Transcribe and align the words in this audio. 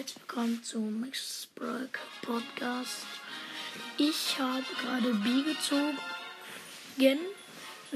herzlich 0.00 0.22
willkommen 0.26 0.64
zum 0.64 1.00
Max 1.02 1.48
Brock 1.54 1.98
Podcast. 2.22 3.04
Ich 3.98 4.38
habe 4.38 4.64
gerade 4.80 5.12
B 5.12 5.42
gezogen. 5.42 5.98
Mir 6.96 7.18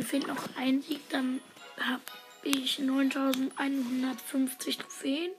fehlt 0.05 0.27
noch 0.27 0.55
ein 0.59 0.83
Sieg, 0.83 1.01
dann 1.09 1.41
habe 1.81 2.03
ich 2.43 2.79
9150 2.79 4.77
Trophäen. 4.77 5.31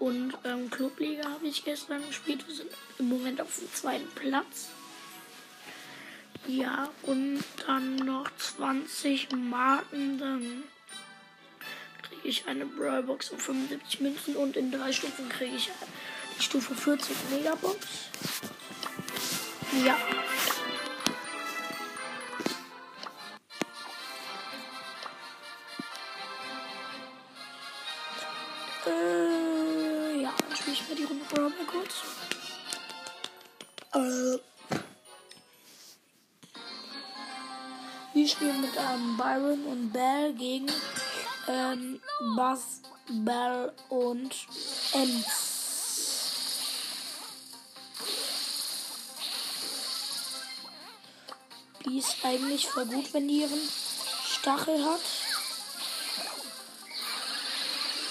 Und 0.00 0.36
ähm, 0.42 0.68
Clubliga 0.68 1.30
habe 1.30 1.46
ich 1.46 1.64
gestern 1.64 2.04
gespielt. 2.08 2.44
Wir 2.48 2.54
sind 2.56 2.72
im 2.98 3.08
Moment 3.08 3.40
auf 3.40 3.56
dem 3.56 3.72
zweiten 3.72 4.08
Platz. 4.16 4.70
Ja, 6.48 6.90
und 7.02 7.44
dann 7.64 7.94
noch 7.94 8.28
20 8.36 9.30
Marken, 9.30 10.18
dann 10.18 10.64
ich 12.26 12.46
eine 12.46 12.66
Brawlbox 12.66 13.32
auf 13.32 13.40
75 13.40 14.00
Münzen 14.00 14.36
und 14.36 14.56
in 14.56 14.70
drei 14.70 14.92
Stufen 14.92 15.28
kriege 15.28 15.56
ich 15.56 15.70
die 16.38 16.42
Stufe 16.42 16.74
40 16.74 17.16
Megabox. 17.30 17.86
Ja. 19.84 19.96
Äh, 28.86 30.22
ja, 30.22 30.34
dann 30.38 30.56
spiele 30.56 30.72
ich 30.72 30.88
mal 30.88 30.94
die 30.94 31.04
Runde 31.04 31.24
Brawl 31.28 31.52
kurz. 31.66 32.02
Äh. 33.94 34.38
Wir 38.14 38.28
spielen 38.28 38.60
mit 38.60 38.70
ähm, 38.76 39.16
Byron 39.16 39.64
und 39.64 39.92
Bell 39.92 40.32
gegen 40.34 40.70
ähm, 41.48 41.95
Buzz, 42.18 42.80
Bell 43.08 43.72
und 43.90 44.34
Ems. 44.92 45.26
Die 51.84 51.98
ist 51.98 52.16
eigentlich 52.24 52.66
voll 52.68 52.86
gut, 52.86 53.12
wenn 53.12 53.28
die 53.28 53.42
ihren 53.42 53.60
Stachel 54.24 54.82
hat. 54.82 55.00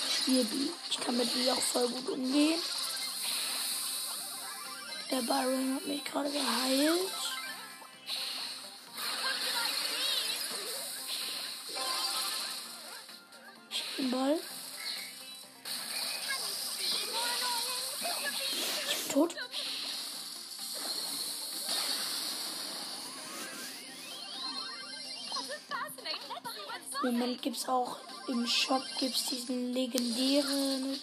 Spiel 0.10 0.44
die. 0.46 0.72
Ich 0.90 1.00
kann 1.00 1.18
mit 1.18 1.30
die 1.34 1.50
auch 1.50 1.60
voll 1.60 1.88
gut 1.90 2.10
umgehen. 2.10 2.62
Der 5.10 5.22
Byron 5.22 5.76
hat 5.76 5.88
mich 5.88 6.04
gerade 6.04 6.30
geheilt. 6.30 7.25
Ball. 14.12 14.40
Ich 18.90 19.04
bin 19.04 19.12
tot. 19.14 19.36
Im 27.04 27.20
Moment 27.20 27.42
gibt 27.42 27.58
es 27.58 27.68
auch 27.68 27.98
im 28.28 28.48
Shop 28.48 28.82
gibt's 29.00 29.26
diesen 29.26 29.74
legendären 29.74 31.00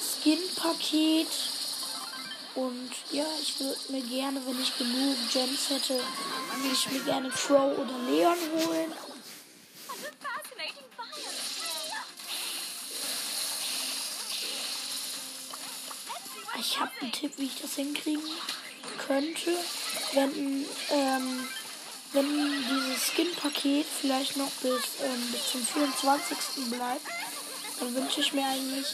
Skin-Paket. 0.00 1.28
Und 2.54 2.90
ja, 3.12 3.26
ich 3.42 3.60
würde 3.60 3.92
mir 3.92 4.00
gerne, 4.00 4.40
wenn 4.46 4.60
ich 4.60 4.76
genug 4.78 5.16
Gems 5.30 5.68
hätte, 5.68 5.94
würde 5.94 6.72
ich 6.72 6.90
mir 6.90 7.00
gerne 7.00 7.28
Crow 7.28 7.76
oder 7.76 7.98
Leon 8.08 8.38
holen. 8.54 8.92
Ich 16.58 16.80
habe 16.80 16.90
einen 17.00 17.12
Tipp, 17.12 17.32
wie 17.36 17.46
ich 17.46 17.60
das 17.60 17.74
hinkriegen 17.74 18.22
könnte, 19.06 19.52
wenn, 20.12 20.64
ähm, 20.90 21.48
wenn 22.12 22.64
dieses 22.70 23.08
Skin-Paket 23.12 23.86
vielleicht 24.00 24.36
noch 24.36 24.50
bis, 24.62 25.00
ähm, 25.02 25.32
bis 25.32 25.50
zum 25.52 25.66
24. 25.66 26.70
bleibt. 26.70 27.06
Dann 27.78 27.94
wünsche 27.94 28.20
ich 28.20 28.32
mir 28.32 28.46
eigentlich, 28.46 28.86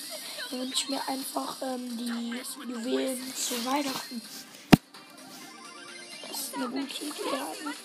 wünsche 0.51 0.75
ich 0.75 0.89
mir 0.89 1.09
einfach 1.09 1.57
ähm, 1.63 1.97
die 1.97 2.71
Juwelen 2.73 3.35
zu 3.35 3.65
Weihnachten. 3.65 4.21
Das 6.29 6.41
ist 6.41 6.55
eine 6.55 6.69
gute 6.69 7.05
Idee 7.05 7.13
eigentlich. 7.31 7.77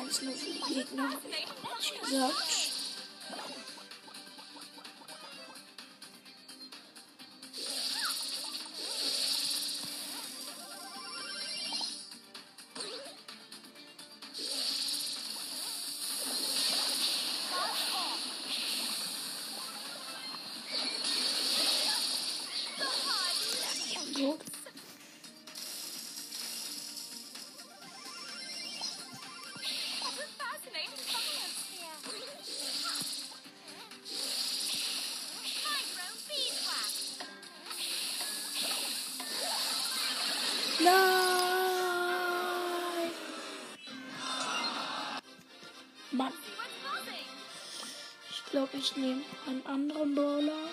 1 0.00 0.22
nur 0.22 0.32
für 0.32 0.74
Gegner, 0.74 1.10
gesagt. 2.02 2.59
Ich 48.90 48.96
nehme 48.96 49.22
einen 49.46 49.64
anderen 49.66 50.14
Brawler. 50.16 50.68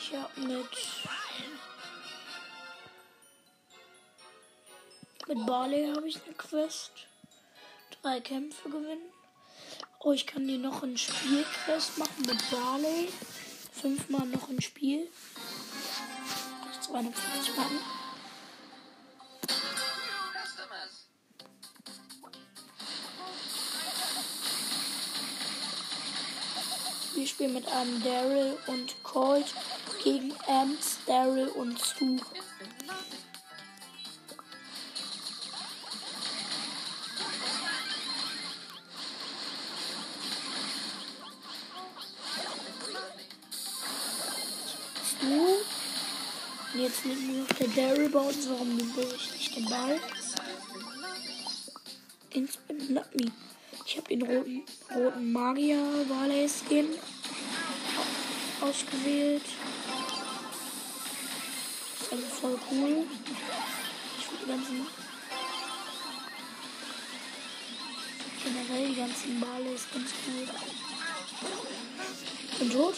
Ich 0.00 0.14
habe 0.14 0.40
mit 0.42 0.68
mit 5.26 5.46
Barley 5.46 5.92
habe 5.92 6.08
ich 6.08 6.22
eine 6.24 6.34
Quest. 6.34 6.92
Drei 8.00 8.20
Kämpfe 8.20 8.68
gewinnen. 8.68 9.10
Oh, 9.98 10.12
ich 10.12 10.24
kann 10.24 10.46
die 10.46 10.58
noch 10.58 10.84
ein 10.84 10.96
Spielquest 10.96 11.98
machen 11.98 12.22
mit 12.26 12.48
Barley. 12.48 13.08
Fünfmal 13.72 14.26
noch 14.28 14.48
ein 14.50 14.62
Spiel. 14.62 15.10
250 16.80 17.56
Marken. 17.56 17.97
Wir 27.28 27.34
spielen 27.34 27.52
mit 27.52 27.68
einem 27.68 28.02
Daryl 28.02 28.56
und 28.68 29.02
Colt 29.02 29.44
gegen 30.02 30.32
Ants, 30.46 30.96
Daryl 31.06 31.48
und 31.48 31.78
Stu. 31.78 32.16
Stu. 45.04 45.56
Jetzt 46.78 47.04
liegt 47.04 47.20
nur 47.20 47.40
noch 47.42 47.48
der 47.48 47.68
Daryl 47.68 48.08
bei 48.08 48.20
uns. 48.20 48.48
Warum 48.48 48.74
nimmt 48.74 48.96
er 48.96 49.06
sich 49.06 49.32
nicht 49.32 49.54
den 49.54 49.64
Ball? 49.66 50.00
Not 52.88 53.14
Me. 53.14 53.30
Ich 53.84 53.96
habe 53.98 54.08
den 54.08 54.22
roten, 54.22 54.64
roten 54.94 55.32
Magier 55.32 55.78
Ausgewählt. 58.60 59.42
ist 62.00 62.12
also 62.12 62.26
voll 62.26 62.58
cool. 62.70 63.06
Ich 64.18 64.24
finde 64.24 64.44
die 64.44 64.50
ganzen. 64.50 64.86
Generell 68.42 68.88
die 68.88 68.94
ganzen 68.96 69.40
Barleys 69.40 69.86
ganz 69.92 70.10
cool. 70.26 70.48
Bin 72.58 72.70
tot. 72.70 72.94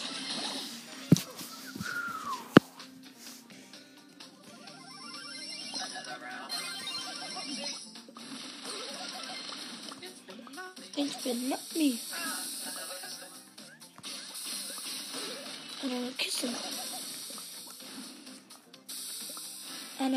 Ich 10.95 11.17
bin 11.17 11.49
not 11.49 11.59
me. 11.75 11.99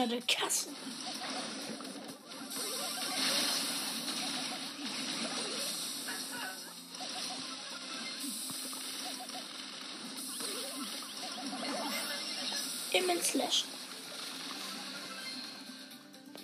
Einer 0.04 0.16
der 0.16 0.22
Kassen. 0.22 0.74
Im 12.92 13.22
Slash. 13.22 13.64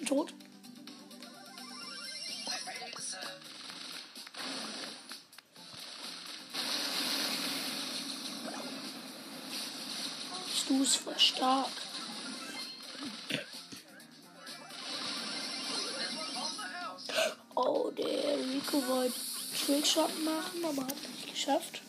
Tot. 0.06 0.32
Du 10.66 10.82
ist 10.82 10.96
voll 10.96 11.18
stark. 11.18 11.89
Wollte 18.90 19.14
Trickshot 19.64 20.10
machen, 20.24 20.64
aber 20.64 20.82
hat 20.82 20.96
nicht 21.02 21.30
geschafft. 21.32 21.82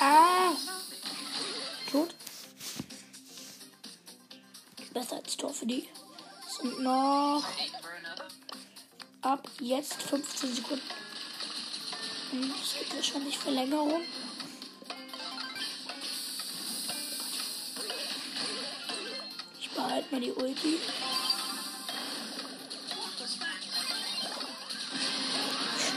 Ah! 0.00 0.52
Tot? 1.90 2.14
Besser 4.92 5.16
als 5.16 5.36
Tor 5.36 5.54
für 5.54 5.66
die. 5.66 5.88
Sind 6.60 6.80
noch 6.80 7.44
ab 9.22 9.48
jetzt 9.60 10.02
15 10.02 10.54
Sekunden. 10.54 11.01
Hm, 12.32 12.50
Es 12.62 12.78
gibt 12.78 12.96
wahrscheinlich 12.96 13.36
Verlängerung. 13.36 14.00
Ich 19.60 19.68
behalte 19.70 20.06
mal 20.10 20.20
die 20.20 20.32
Ulti. 20.32 20.78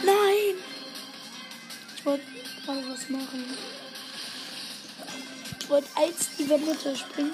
Nein! 0.04 0.56
Ich 1.96 2.06
wollte 2.06 2.26
gerade 2.66 2.90
was 2.90 3.10
machen. 3.10 3.58
Ich 5.62 5.70
wollte 5.70 5.88
als 5.96 6.36
die 6.38 6.50
Wände 6.50 6.76
springen. 6.98 7.34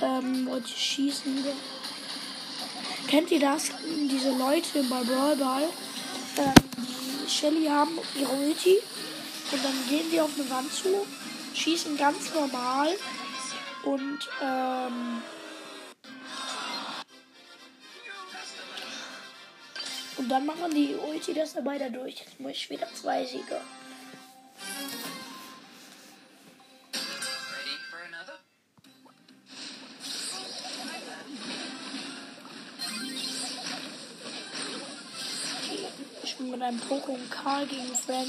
Ähm, 0.00 0.46
wollte 0.46 0.68
ich 0.68 0.76
schießen. 0.76 1.44
Kennt 3.06 3.30
ihr 3.30 3.40
das? 3.40 3.70
Diese 4.10 4.30
Leute 4.30 4.82
bei 4.84 5.02
Brawl 5.04 5.36
Ball, 5.36 5.68
ähm, 6.38 6.54
Shelly 7.34 7.66
haben 7.66 7.98
ihre 8.14 8.30
Ulti 8.30 8.78
und 9.50 9.64
dann 9.64 9.88
gehen 9.88 10.08
die 10.12 10.20
auf 10.20 10.30
eine 10.38 10.48
Wand 10.50 10.72
zu, 10.72 11.04
schießen 11.54 11.96
ganz 11.96 12.32
normal 12.32 12.88
und 13.82 14.28
ähm, 14.40 15.22
und 20.16 20.28
dann 20.28 20.46
machen 20.46 20.72
die 20.72 20.94
Ulti 20.94 21.34
das 21.34 21.54
dabei 21.54 21.78
dadurch. 21.78 22.20
Jetzt 22.20 22.38
muss 22.38 22.52
ich 22.52 22.70
wieder 22.70 22.86
zwei 22.94 23.24
Siege. 23.24 23.60
Einem 36.64 36.80
Poco 36.80 37.12
und 37.12 37.30
Karl 37.30 37.66
gegen 37.66 37.94
Frank, 37.94 38.28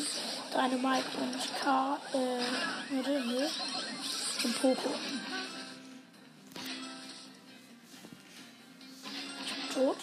Dynamite 0.52 1.06
und 1.22 1.62
Karl, 1.62 1.98
äh, 2.14 2.96
warte, 2.96 3.26
ne? 3.26 3.50
Und 4.44 4.62
bin 4.62 4.78
tot. 9.74 9.98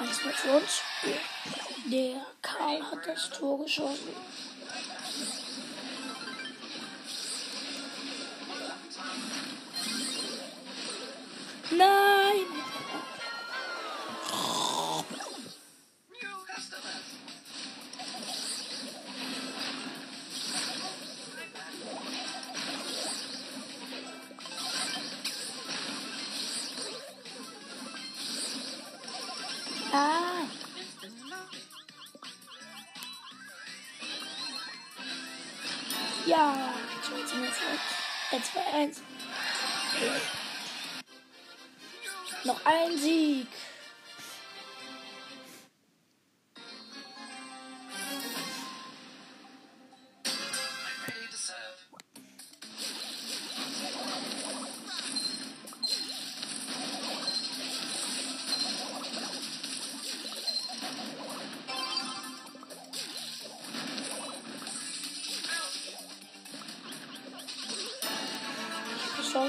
Eins 0.00 0.24
mit 0.24 0.54
uns. 0.54 0.82
Der 1.90 2.26
Karl 2.42 2.82
hat 2.90 3.06
das 3.06 3.30
Tor 3.30 3.62
geschossen. 3.62 4.14
Nein! 11.70 12.19
Ja! 36.40 36.54
2 37.02 37.22
zu 37.26 37.36
0 37.36 37.48
Äh, 38.32 38.40
2 38.40 38.78
1. 38.78 39.02
Noch 42.44 42.60
ein 42.64 42.96
Sieg. 42.96 43.46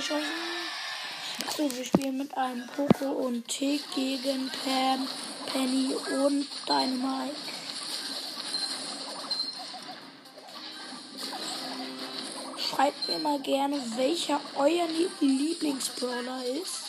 Ich 0.02 0.08
schon? 0.08 0.24
Achso, 1.46 1.78
wir 1.78 1.86
spielen 1.86 2.18
mit 2.18 2.36
einem 2.36 2.68
Poco 2.76 3.06
und 3.06 3.48
Tick 3.48 3.84
gegen 3.94 4.50
Pam, 4.64 5.08
Penny 5.46 5.94
und 5.94 6.48
Dynamite. 6.68 7.36
Schreibt 12.58 13.10
mir 13.10 13.20
mal 13.20 13.40
gerne, 13.42 13.80
welcher 13.96 14.42
euer 14.56 14.88
Lie- 14.88 15.12
Lieblingsbrawler 15.20 16.46
ist. 16.46 16.82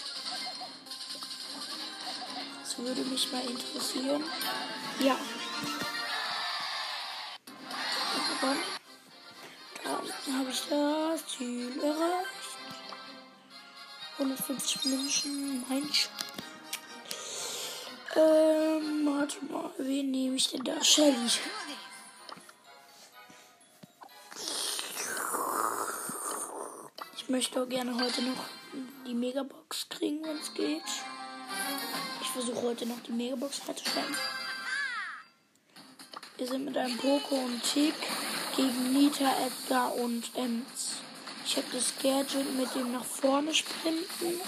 Das 2.65 2.79
würde 2.79 3.03
mich 3.03 3.31
mal 3.31 3.43
interessieren. 3.43 4.25
Ja. 5.01 5.19
Gewonnen. 8.41 8.63
Dann 9.85 10.39
habe 10.39 10.51
ich 10.51 10.63
das 10.71 11.27
Ziel 11.37 11.79
erreicht. 11.83 12.22
150 14.23 14.85
Münzen, 14.85 15.65
Mensch. 15.69 16.09
Ähm, 18.15 19.05
warte 19.05 19.45
mal, 19.47 19.71
wen 19.79 20.13
nehme 20.13 20.37
ich 20.37 20.49
denn 20.49 20.63
da? 20.63 20.83
Shelly. 20.85 21.17
Ich 27.17 27.29
möchte 27.29 27.63
auch 27.63 27.69
gerne 27.69 27.97
heute 27.97 28.23
noch 28.23 28.45
die 29.07 29.15
Megabox 29.15 29.89
kriegen, 29.89 30.23
wenn 30.23 30.37
es 30.37 30.55
geht. 30.55 30.83
Ich 32.21 32.29
versuche 32.29 32.63
heute 32.63 32.87
noch 32.87 33.01
die 33.01 33.13
Megabox 33.13 33.59
freizustellen. 33.59 34.17
Wir 36.37 36.47
sind 36.47 36.65
mit 36.65 36.77
einem 36.77 36.97
Poco 36.97 37.35
und 37.35 37.61
Tick 37.65 37.95
gegen 38.57 38.93
Nita, 38.93 39.33
Edgar 39.47 39.95
und 39.97 40.31
Ems. 40.37 40.92
Ich 41.45 41.57
habe 41.57 41.67
das 41.73 41.93
Gadget 42.03 42.57
mit 42.57 42.75
dem 42.75 42.93
nach 42.93 43.05
vorne 43.05 43.53
sprinten. 43.53 44.41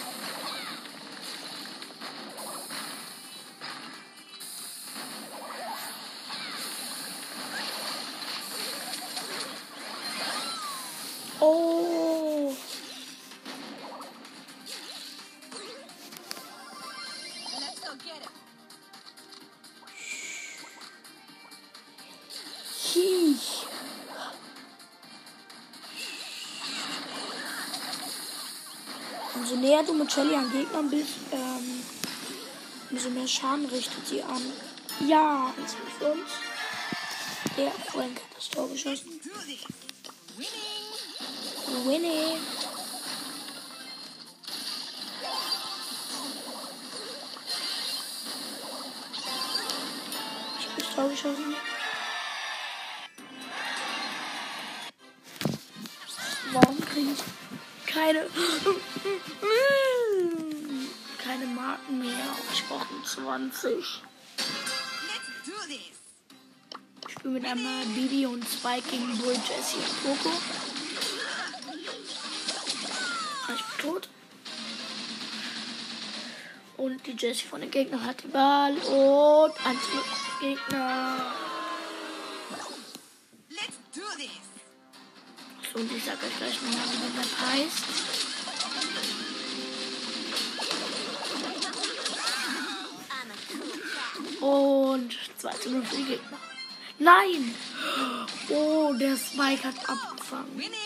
Mit 30.04 30.12
Shelly 30.12 30.34
an 30.34 30.52
Gegnern 30.52 30.90
bist, 30.90 31.14
ähm, 31.32 31.82
umso 32.90 33.08
mehr 33.08 33.26
Schaden 33.26 33.64
richtet 33.66 34.06
sie 34.06 34.22
an. 34.22 34.42
Ja, 35.08 35.54
ist 35.64 35.76
für 35.98 36.12
uns. 36.12 36.30
Der 37.56 37.70
Frank 37.70 38.16
hat 38.16 38.36
das 38.36 38.50
Tor 38.50 38.68
geschossen. 38.68 39.18
Winning. 41.86 42.02
Winning. 42.02 42.36
Ich 50.60 50.66
hab 50.66 50.78
das 50.78 50.94
Tor 50.94 51.08
geschossen. 51.08 51.54
Warum 56.52 56.80
kriege 56.84 57.12
ich 57.12 57.24
keine 57.94 58.26
Marken 61.64 61.98
mehr? 61.98 62.36
Ich 62.52 62.62
brauche 62.68 62.86
20. 63.04 63.72
Let's 63.72 63.96
do 65.46 65.52
this. 65.66 65.96
Ich 67.06 67.12
spiele 67.14 67.34
mit 67.34 67.44
einmal 67.46 67.86
Bibi 67.86 68.26
und 68.26 68.46
zwei 68.46 68.80
gegen 68.80 69.16
Bull, 69.16 69.32
Jesse 69.32 69.76
und 69.78 70.02
Poco. 70.02 70.36
Ah, 73.46 73.52
Ich 73.54 73.62
bin 73.64 73.78
tot. 73.90 74.08
Und 76.76 77.06
die 77.06 77.12
Jessie 77.12 77.46
von 77.46 77.62
den 77.62 77.70
Gegnern 77.70 78.04
hat 78.04 78.22
den 78.22 78.30
Ball. 78.30 78.72
Und 78.72 79.66
ein 79.66 79.78
Gegner. 80.40 81.34
So, 85.72 85.80
und 85.80 85.90
ich 85.90 86.04
sag 86.04 86.22
euch 86.22 86.36
gleich 86.36 86.60
nochmal, 86.60 86.86
wie 86.92 87.06
die 87.06 87.16
Map 87.16 87.40
heißt. 87.40 88.03
2 95.44 95.50
zu 95.58 95.70
0 95.70 95.84
für 95.84 95.96
die 95.96 96.04
Gegner. 96.04 96.38
Nein! 96.98 97.54
Oh, 98.48 98.94
der 98.98 99.14
Spike 99.18 99.64
hat 99.64 99.74
abgefangen. 99.86 100.56
Winning. 100.56 100.78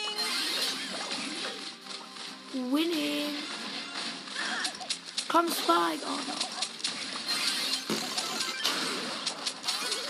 Winning. 2.73 3.37
Komm, 5.29 5.47
Spike. 5.49 6.03
Oh 6.05 6.21
no. 6.27 6.35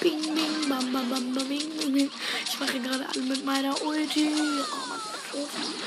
Bing, 0.00 0.23
bing, 0.35 0.69
bam, 0.69 0.93
bam, 0.93 1.11
bam, 1.11 1.35
bam, 1.35 1.49
bing, 1.49 1.69
bing, 1.76 1.93
bing. 1.93 2.11
Ich 2.47 2.59
mache 2.59 2.81
gerade 2.81 3.07
alle 3.07 3.23
mit 3.23 3.45
meiner 3.45 3.83
Ulti. 3.83 4.31
Oh 5.35 5.49
Mann, 5.59 5.78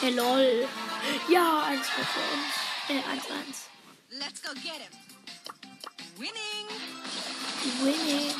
Hey, 0.00 0.10
lol. 0.14 0.66
Ja, 1.28 1.64
1 1.64 1.86
für 1.86 2.00
uns. 2.00 2.54
Äh, 2.88 3.02
1 3.10 3.24
1. 3.30 3.68
Let's 4.08 4.40
go 4.40 4.54
get 4.54 4.80
him. 4.80 4.90
Winning. 6.16 6.66
Winning. 7.82 8.34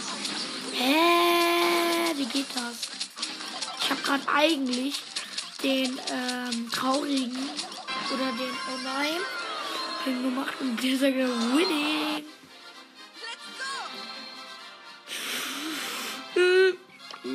Hä? 0.72 2.14
Wie 2.16 2.24
geht 2.24 2.46
das? 2.54 2.88
Ich 3.82 3.90
habe 3.90 4.00
gerade 4.00 4.28
eigentlich 4.32 4.94
den 5.62 6.00
ähm, 6.10 6.70
traurigen 6.70 7.50
oder 8.14 8.32
den 8.32 8.54
Oh 8.72 8.78
nein 8.82 9.20
Ping 10.04 10.22
gemacht 10.22 10.54
und 10.60 10.80
sagt 10.80 11.14
Winning. 11.14 12.24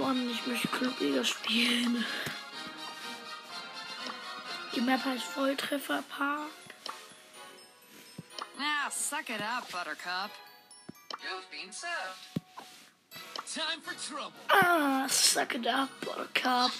Mann, 0.10 0.28
ich 0.28 0.48
möchte 0.48 0.68
Clubliga 0.70 1.24
spielen. 1.24 2.04
Die 4.74 4.82
Map 4.82 5.06
heißt 5.06 5.24
Volltrefferpark. 5.24 6.50
Now, 8.58 8.89
suck 8.89 9.30
it 9.30 9.39
up, 9.39 9.72
Buttercup. 9.72 10.32
You've 11.22 11.50
been 11.51 11.72
served. 11.72 11.94
Time 13.54 13.82
for 13.82 13.94
trouble. 13.94 14.34
Ah, 14.50 15.06
suck 15.10 15.54
it 15.54 15.68
up, 15.68 15.89
Buttercup. 16.01 16.72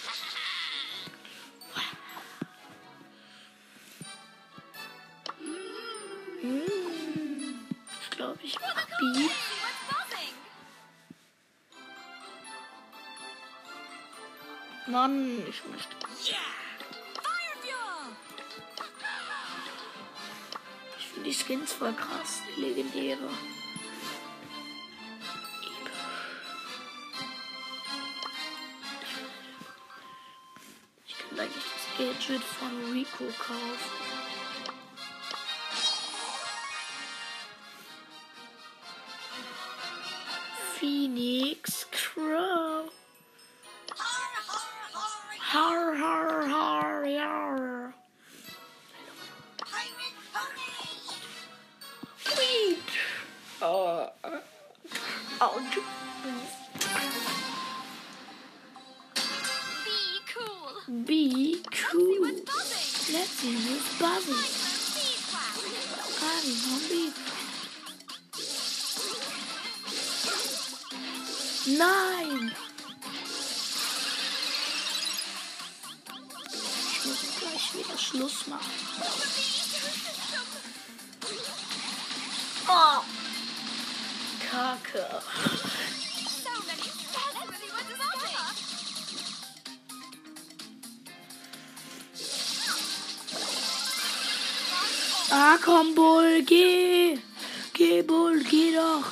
Mann, 15.10 15.44
ich 15.48 15.64
möchte. 15.66 15.96
Ich 20.98 21.06
finde 21.08 21.30
die 21.30 21.34
Skins 21.34 21.74
voll 21.74 21.94
krass, 21.94 22.42
die 22.56 22.62
legendäre. 22.62 23.30
Ich 31.08 31.18
kann 31.18 31.40
eigentlich 31.40 31.64
das 31.64 31.98
Gadget 31.98 32.44
von 32.44 32.92
Rico 32.92 33.26
kaufen. 33.38 34.10
Phoenix 40.80 41.79
Sie 63.42 63.54
ist 63.54 63.98
Bobby. 63.98 64.36
Bobby, 66.20 66.54
Zombie. 66.62 67.14
Nein! 71.78 72.52
Ich 76.92 77.06
muss 77.06 77.20
gleich 77.40 77.74
wieder 77.76 77.98
Schluss 77.98 78.48
machen. 78.48 78.72
Oh! 82.68 83.02
Kacke. 84.52 85.22
Komm, 95.80 95.96
Bull, 95.96 96.44
geh! 96.44 97.18
Geh, 97.74 98.02
Bull, 98.02 98.44
geh 98.44 98.74
doch! 98.76 99.06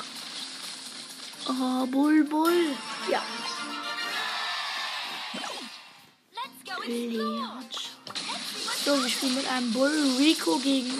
Oh, 1.48 1.86
Bull, 1.86 2.24
Bull. 2.24 2.76
Ja. 3.10 3.22
So, 8.84 9.02
wir 9.02 9.08
spielen 9.08 9.34
mit 9.34 9.50
einem 9.50 9.72
Bull 9.72 10.16
Rico 10.18 10.58
gegen 10.58 10.92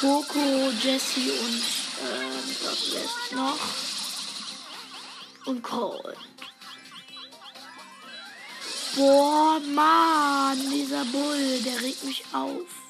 Poco, 0.00 0.70
Jesse 0.82 1.32
und 1.44 1.62
ähm, 2.06 2.56
was 2.64 2.88
lässt 2.92 3.32
noch? 3.32 3.58
Und 5.46 5.62
Cole. 5.62 6.16
Boah, 8.96 9.60
Mann, 9.60 10.58
dieser 10.70 11.04
Bull, 11.04 11.60
der 11.64 11.82
regt 11.82 12.04
mich 12.04 12.24
auf. 12.32 12.83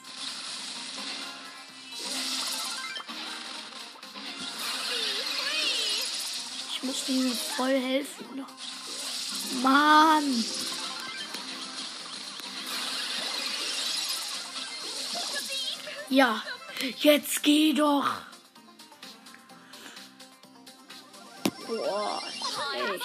Ich 6.85 6.89
muss 6.89 7.09
ihm 7.09 7.33
voll 7.33 7.81
helfen. 7.81 8.45
Mann. 9.63 10.45
Ja. 16.11 16.43
Jetzt 16.99 17.43
geh 17.43 17.73
doch. 17.73 18.05
Boah, 21.67 22.23
echt. 22.75 23.05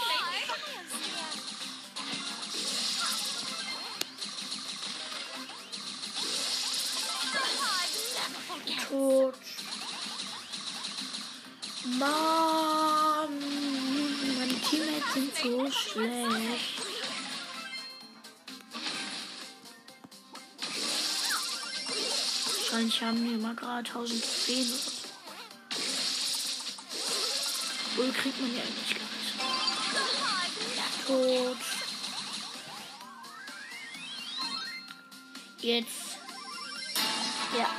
Tot. 8.89 9.35
Mann, 11.97 12.78
Teammates 14.79 15.13
sind 15.13 15.35
so 15.35 15.71
schlecht. 15.71 16.81
Wahrscheinlich 22.57 23.01
haben 23.01 23.25
die 23.25 23.37
mal 23.37 23.55
gerade 23.55 23.87
1000 23.89 24.21
Trophäen. 24.21 24.73
Wohl 27.95 28.11
kriegt 28.13 28.39
man 28.39 28.55
ja 28.55 28.61
eigentlich 28.61 28.95
gar 28.95 29.09
nicht. 29.17 29.35
Tot. 31.07 31.57
Jetzt. 35.61 36.17
Ja. 37.57 37.69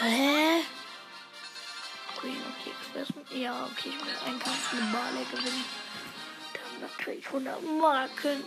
Hä? 0.00 0.45
Ja, 3.36 3.68
okay, 3.70 3.90
ich 3.90 3.98
muss 3.98 4.22
einen 4.24 4.38
Kampf 4.38 4.72
mit 4.72 4.90
Barley 4.92 5.24
gewinnen. 5.30 5.64
Dann 6.80 6.90
kriege 6.96 7.18
ich 7.18 7.26
100 7.26 7.62
Marken. 7.62 8.44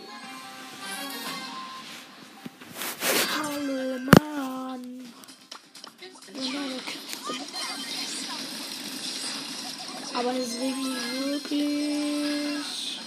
Hallo, 3.36 3.98
Mann. 4.18 5.14
Aber 10.12 10.32
mich 10.32 10.60
wirklich 11.20 13.00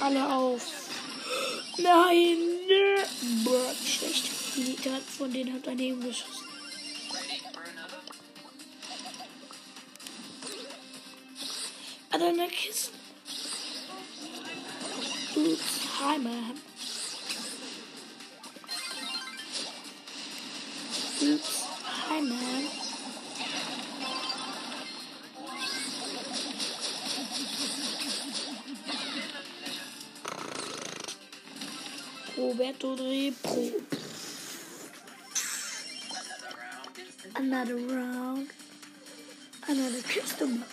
alle 0.00 0.28
auf. 0.28 0.62
Nein! 1.78 2.56
ne. 2.66 3.06
Boah, 3.44 3.72
schlecht. 3.74 4.30
Die 4.56 4.76
drei 4.76 5.00
von 5.16 5.32
denen 5.32 5.54
hat 5.54 5.62
daneben 5.66 6.00
geschossen. 6.00 6.45
Da 12.18 12.28
eine 12.28 12.48
Kiste. 12.48 12.92
Ups, 15.34 15.62
hi, 16.00 16.18
man. 16.18 16.54
Oops, 21.20 21.64
hi, 22.08 22.20
man. 22.22 22.68
Roberto 32.38 32.96
Dre 32.96 33.32
Pro. 33.42 33.72
Another 37.34 37.74
round. 37.74 38.48
Another 39.68 40.00
customer. 40.00 40.64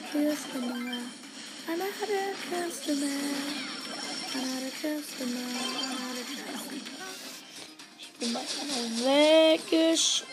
customer. 0.00 1.00
I'm 1.68 1.78
customer. 1.78 2.26
I'm 2.48 2.50
customer. 2.50 3.18
I'm 4.34 4.70
customer. 4.82 5.48
Ich 7.98 8.10
bin 8.18 8.32
mal 8.32 8.42
weggeschnurrt. 9.04 10.26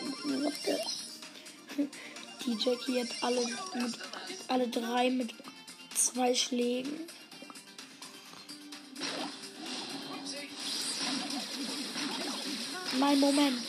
Die 2.44 2.56
Jackie 2.58 3.00
hat 3.00 3.10
alle, 3.22 3.40
mit, 3.74 3.98
alle 4.48 4.68
drei 4.68 5.10
mit 5.10 5.34
zwei 5.94 6.34
Schlägen. 6.34 7.06
Mein 12.98 13.20
Moment. 13.20 13.62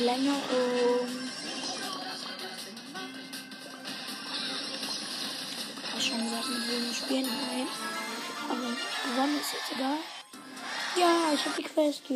Verlängerung. 0.00 1.08
Ich 5.84 5.92
habe 5.92 6.00
schon 6.00 6.24
gesagt, 6.24 6.48
wir 6.48 6.68
würden 6.68 6.94
spielen. 6.94 7.26
Nein. 7.26 7.66
Aber 8.48 8.60
gewonnen 9.04 9.40
ist 9.40 9.52
jetzt 9.52 9.72
egal. 9.76 9.98
Ja, 10.96 11.34
ich 11.34 11.44
habe 11.44 11.56
die 11.58 11.64
Quest. 11.64 12.08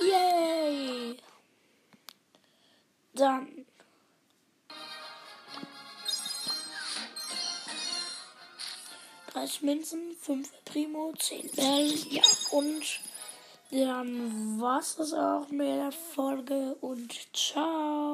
Yay! 0.00 1.16
Dann. 3.12 3.66
Münzen, 9.62 10.16
5 10.18 10.48
Primo, 10.64 11.12
10 11.18 11.50
Bell, 11.50 11.94
ja 12.10 12.22
und 12.50 13.00
dann 13.70 14.60
war's 14.60 14.96
das 14.96 15.12
auch 15.14 15.48
mit 15.50 15.68
der 15.68 15.92
Folge 15.92 16.74
und 16.80 17.12
ciao. 17.32 18.09